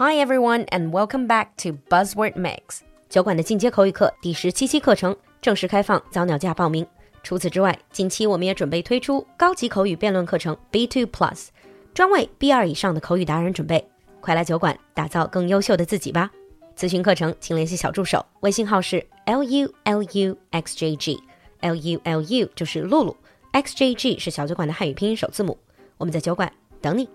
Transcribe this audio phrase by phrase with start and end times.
[0.00, 6.86] Hi everyone, and welcome back to Buzzword Mix 酒馆的进阶口语课第十七期课程正式开放早鸟价报名。
[7.24, 11.48] 除此之外，近期我们也准备推出高级口语辩论课程 B2 Plus，
[11.92, 13.84] 专为 B2 以上的口语达人准备。
[14.20, 16.30] 快来酒馆打造更优秀的自己吧！
[16.76, 23.16] 咨询课程请联系小助手，微信号是 l u l u x j g，l u l u 就是露露
[23.50, 25.58] ，x j g 是小酒馆的汉语拼音首字母。
[25.96, 27.08] 我们在酒馆等你。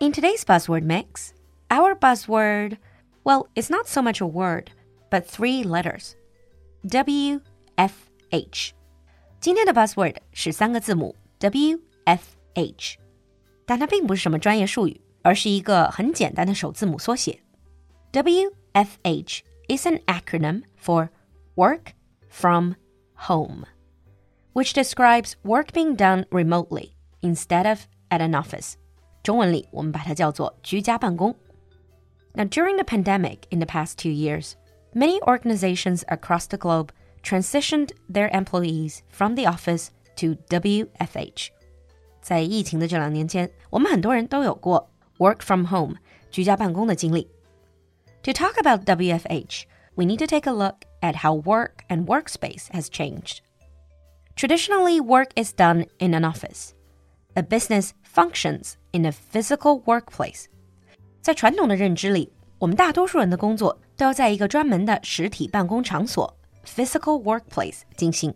[0.00, 1.32] In today's buzzword mix,
[1.70, 2.78] our buzzword,
[3.24, 4.70] well, it's not so much a word,
[5.10, 6.14] but three letters.
[6.86, 7.40] W
[7.76, 7.94] F
[8.30, 8.74] H。
[9.40, 12.22] 今天的 buzzword 是三个字母 W F
[12.54, 12.98] H，
[13.64, 17.40] 但它并不是什么专业术语，而是一个很简单的首字母缩写。
[18.12, 21.08] W F H is an acronym for
[21.56, 21.94] Work
[22.28, 22.74] from
[23.26, 23.64] Home,
[24.52, 26.90] which describes work being done remotely
[27.22, 28.74] instead of at an office.
[29.22, 31.34] 中文里我们把它叫做居家办公。
[32.34, 34.54] Now, during the pandemic in the past two years,
[34.92, 36.88] many organizations across the globe
[37.22, 41.48] transitioned their employees from the office to WFH.
[42.20, 45.96] 在疫情的这两年间，我们很多人都有过 work from home
[46.30, 47.28] 居家办公的经历。
[48.24, 52.88] To talk about WFH, we need to take a look at how work and workspace has
[52.88, 53.40] changed.
[54.34, 56.72] Traditionally, work is done in an office.
[57.34, 60.46] A business functions in a physical workplace。
[61.20, 68.34] 在传统的认知里，我们大多数人的工作都要在一个专门的实体办公场所 （physical workplace） 进行。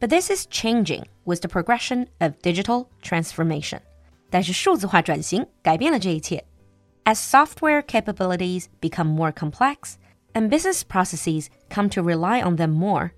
[0.00, 3.80] But this is changing with the progression of digital transformation。
[4.30, 6.44] 但是数字化转型改变了这一切。
[7.04, 9.94] As software capabilities become more complex
[10.34, 13.12] and business processes come to rely on them more,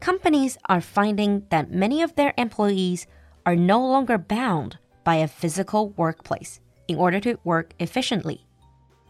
[0.00, 3.04] companies are finding that many of their employees
[3.44, 4.72] are no longer bound
[5.04, 8.40] by a physical workplace in order to work efficiently.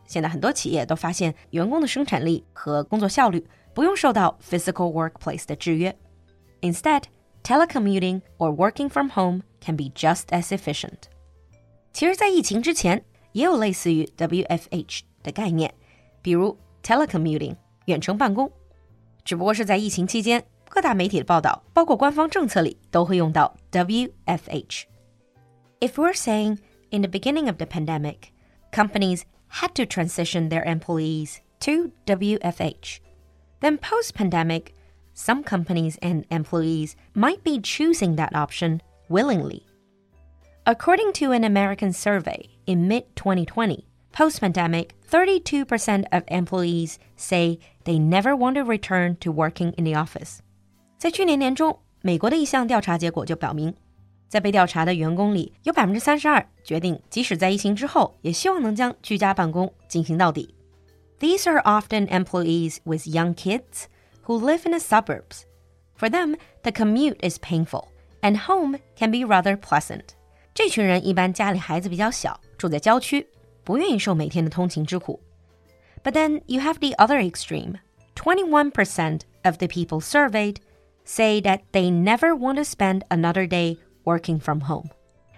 [0.07, 5.97] 现在很多企业都发现，员工的生产力和工作效率不用受到 physical workplace 的制约。
[6.61, 7.05] Instead,
[7.43, 11.09] telecommuting or working from home can be just as efficient.
[11.93, 15.73] 其实，在疫情之前，也有类似于 WFH 的概念，
[16.23, 17.57] 比如 telecommuting
[17.87, 18.51] 远程办公，
[19.25, 24.83] 只不过是在疫情期间，各大媒体的报道，包括官方政策里都会用到 WFH。
[25.85, 26.61] if we're saying
[26.91, 28.33] in the beginning of the pandemic,
[28.73, 33.01] companies had to transition their employees to WFH,
[33.61, 34.75] then post pandemic,
[35.13, 39.67] some companies and employees might be choosing that option willingly.
[40.67, 47.99] According to an American survey in mid 2020, post pandemic, 32% of employees say they
[47.99, 50.41] never want to return to working in the office.
[50.99, 53.75] 在去年年中，美国的一项调查结果就表明，
[54.29, 60.55] 在被调查的员工里，有百分之三十二决定，即使在疫情之后，也希望能将居家办公进行到底。
[61.19, 63.87] These are often employees with young kids
[64.25, 65.43] who live in the suburbs.
[65.99, 67.89] For them, the commute is painful,
[68.23, 70.15] and home can be rather pleasant.
[70.55, 73.27] 这群人一般家里孩子比较小，住在郊区，
[73.65, 75.21] 不愿意受每天的通勤之苦。
[76.03, 77.75] But then you have the other extreme.
[78.17, 80.57] 21% of the people surveyed
[81.05, 84.91] say that they never want to spend another day working from home.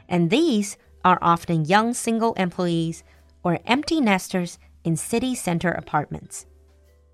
[0.08, 3.00] And these are often young single employees
[3.42, 6.42] or empty nesters in city center apartments.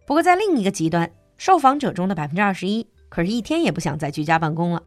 [0.06, 4.82] 不过，在另一个极端，受访者中的百分之二十一，可是一天也不想再居家办公了。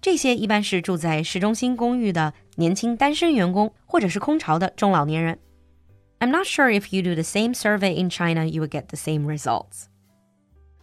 [0.00, 5.38] 这些一般是住在市中心公寓的年轻单身员工，或者是空巢的中老年人。
[6.18, 9.26] I'm not sure if you do the same survey in China, you would get the same
[9.26, 9.84] results.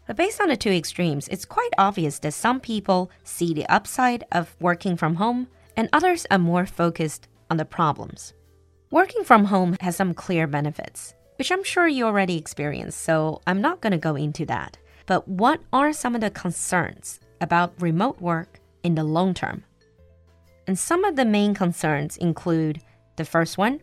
[0.07, 4.25] But based on the two extremes, it's quite obvious that some people see the upside
[4.33, 8.35] of working from home and others are more focused on the problems.
[8.91, 13.61] Working from home has some clear benefits, which I'm sure you already experienced, so I'm
[13.61, 14.77] not going to go into that.
[15.07, 19.65] But what are some of the concerns about remote work in the long term?
[20.67, 22.81] And some of the main concerns include
[23.17, 23.81] the first one,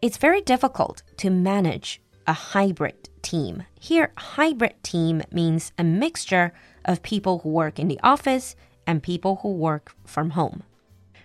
[0.00, 3.63] it's very difficult to manage a hybrid team.
[3.79, 6.51] Here, hybrid team means a mixture
[6.83, 8.51] of people who work in the office
[8.85, 10.61] and people who work from home.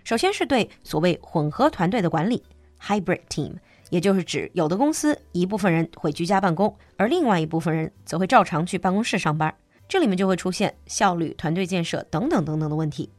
[0.05, 2.43] 首先是对所谓混合团队的管理
[2.81, 3.55] （hybrid team），
[3.90, 9.55] 也就是指有的公司一部分人会居家办公，而另外一部分人则会照常去办公室上班。
[9.88, 13.11] 这里面就会出现效率、团队建设等等等等的问题。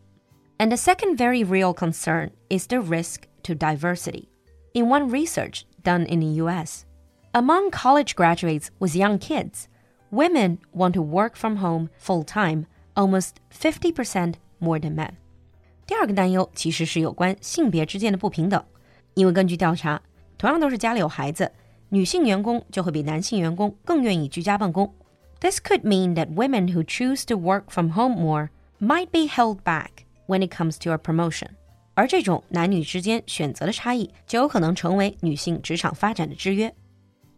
[0.57, 4.27] And the second very real concern is the risk to diversity.
[4.73, 6.83] In one research done in the US,
[7.33, 9.65] among college graduates with young kids,
[10.11, 12.65] women want to work from home full time,
[12.95, 15.13] almost 50% more than men.
[15.85, 18.63] 第二个担忧其实是有关性别之间的不平等，
[19.15, 20.01] 因为根据调查，
[20.37, 21.51] 同样都是家里有孩子，
[21.89, 24.93] 女性员工就会比男性员工更愿意居家办公。
[25.39, 28.49] This could mean that women who choose to work from home more
[28.79, 31.47] might be held back when it comes to a promotion。
[31.95, 36.73] 而这种男女之间选择的差异，就有可能成为女性职场发展的制约。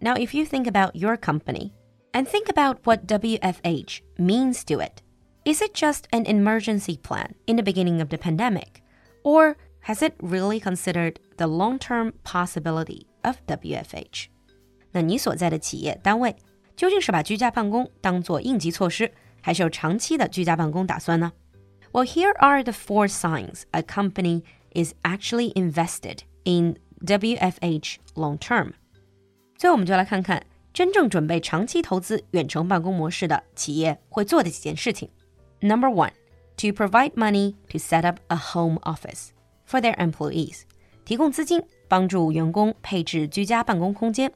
[0.02, 1.74] Now, if you think about your company
[2.14, 5.02] and think about what WFH means to it,
[5.46, 8.82] is it just an emergency plan in the beginning of the pandemic?
[9.24, 14.28] Or has it really considered the long term possibility of WFH?
[14.92, 16.36] 那你所在的企业单位
[16.76, 19.12] 究竟是把居家办公当做应急措施，
[19.42, 21.32] 还是有长期的居家办公打算呢？
[21.96, 24.44] well, here are the four signs a company
[24.74, 28.74] is actually invested in WFH long term.
[29.60, 35.10] 最后，我们就来看看真正准备长期投资远程办公模式的企业会做的几件事情。
[35.62, 36.12] Number one,
[36.58, 39.30] to provide money to set up a home office
[39.68, 40.62] for their employees，
[41.06, 44.32] 提供资金帮助员工配置居家办公空间。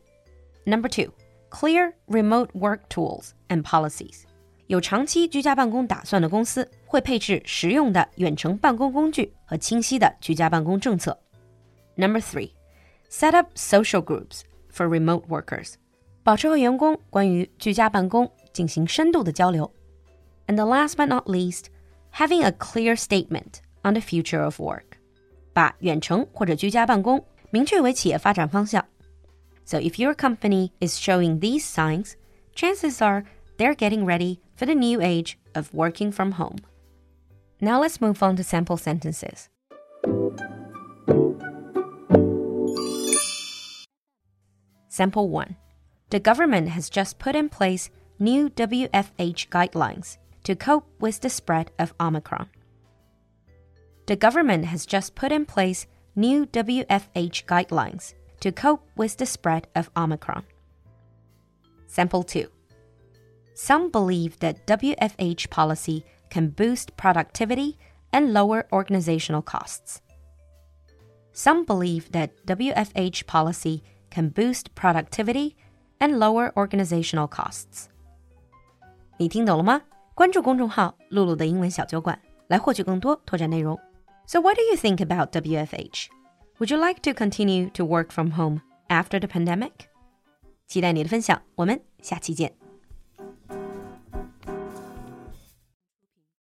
[0.66, 1.14] Number two,
[1.50, 4.22] clear remote work tools and policies。
[4.68, 11.20] 有长期居家办公打算的公司会配置实用的远程办公工具和清晰的居家办公政策。
[11.96, 12.52] Number three,
[13.10, 14.42] set up social groups
[14.74, 15.74] for remote workers，
[16.24, 19.72] 保持和员工关于居家办公进行深度的交流。
[20.48, 21.66] And the last but not least,
[22.14, 24.98] having a clear statement on the future of work，
[25.54, 28.86] 把远程或者居家办公明确为企业发展方向。
[29.66, 32.14] So if your company is showing these signs,
[32.56, 33.26] chances are
[33.58, 36.58] they're getting ready for the new age of working from home.
[37.60, 39.48] Now let's move on to sample sentences.
[44.95, 45.57] Sample 1.
[46.11, 51.73] The government has just put in place new WFH guidelines to cope with the spread
[51.81, 52.49] of Omicron.
[54.07, 59.67] The government has just put in place new WFH guidelines to cope with the spread
[59.75, 60.45] of Omicron.
[61.89, 62.47] Sample 2.
[63.55, 67.77] Some believe that WFH policy can boost productivity
[68.13, 70.01] and lower organizational costs.
[71.33, 73.83] Some believe that WFH policy
[74.15, 75.55] can boost productivity
[75.99, 77.87] and lower organizational costs.
[79.19, 79.83] 你听懂了吗？
[80.15, 83.79] 关注公众号“璐璐的英文小酒馆”来获取更多拓展内容。
[84.27, 86.07] So what do you think about WFH?
[86.59, 89.73] Would you like to continue to work from home after the pandemic?
[90.67, 92.64] 期待你的分享，我们下期见。